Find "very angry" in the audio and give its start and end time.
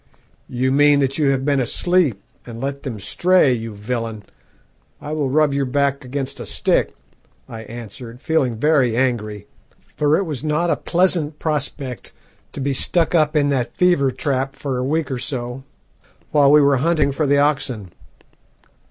8.55-9.45